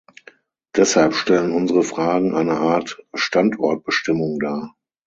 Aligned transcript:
Deshalb 0.75 1.13
stellen 1.13 1.51
unsere 1.51 1.83
Fragen 1.83 2.33
eine 2.33 2.57
Art 2.57 3.03
Standortbestimmung 3.13 4.39
dar. 4.39 4.75